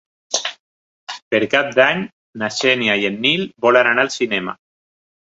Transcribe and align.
Per 1.33 1.41
Cap 1.51 1.67
d'Any 1.79 1.99
na 2.43 2.49
Xènia 2.55 2.95
i 3.01 3.05
en 3.09 3.19
Nil 3.25 3.43
volen 3.67 3.91
anar 3.91 4.07
al 4.07 4.11
cinema. 4.15 4.55